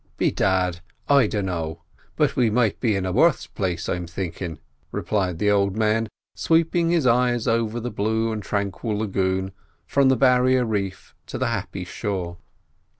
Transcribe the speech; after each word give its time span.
"Bedad, 0.17 0.81
I 1.07 1.27
dunno; 1.27 1.83
but 2.15 2.35
we 2.35 2.49
might 2.49 2.79
be 2.79 2.95
in 2.95 3.05
a 3.05 3.11
worse 3.11 3.45
place, 3.45 3.87
I'm 3.87 4.07
thinkin'," 4.07 4.57
replied 4.91 5.37
the 5.37 5.51
old 5.51 5.77
man, 5.77 6.07
sweeping 6.33 6.89
his 6.89 7.05
eyes 7.05 7.45
over 7.47 7.79
the 7.79 7.91
blue 7.91 8.31
and 8.31 8.41
tranquil 8.41 8.97
lagoon, 8.97 9.51
from 9.85 10.09
the 10.09 10.17
barrier 10.17 10.65
reef 10.65 11.13
to 11.27 11.37
the 11.37 11.49
happy 11.49 11.85
shore. 11.85 12.37